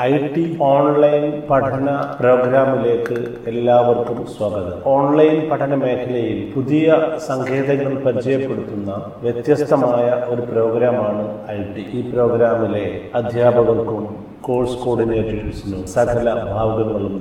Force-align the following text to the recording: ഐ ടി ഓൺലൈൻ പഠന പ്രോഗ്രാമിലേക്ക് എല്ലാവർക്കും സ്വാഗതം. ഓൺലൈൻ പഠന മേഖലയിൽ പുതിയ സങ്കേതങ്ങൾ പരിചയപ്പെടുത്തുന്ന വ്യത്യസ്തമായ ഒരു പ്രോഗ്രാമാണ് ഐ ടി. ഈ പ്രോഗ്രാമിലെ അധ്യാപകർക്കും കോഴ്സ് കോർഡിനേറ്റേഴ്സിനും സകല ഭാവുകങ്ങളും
ഐ 0.00 0.10
ടി 0.34 0.42
ഓൺലൈൻ 0.60 1.22
പഠന 1.50 1.88
പ്രോഗ്രാമിലേക്ക് 2.20 3.16
എല്ലാവർക്കും 3.46 4.18
സ്വാഗതം. 4.26 4.76
ഓൺലൈൻ 4.86 5.36
പഠന 5.50 5.74
മേഖലയിൽ 5.74 6.38
പുതിയ 6.54 6.88
സങ്കേതങ്ങൾ 7.26 7.94
പരിചയപ്പെടുത്തുന്ന 8.04 8.90
വ്യത്യസ്തമായ 9.22 10.08
ഒരു 10.28 10.44
പ്രോഗ്രാമാണ് 10.52 11.24
ഐ 11.50 11.58
ടി. 11.72 11.84
ഈ 11.98 12.02
പ്രോഗ്രാമിലെ 12.12 12.84
അധ്യാപകർക്കും 13.14 14.04
കോഴ്സ് 14.42 14.76
കോർഡിനേറ്റേഴ്സിനും 14.84 15.82
സകല 15.86 16.28
ഭാവുകങ്ങളും 16.52 17.16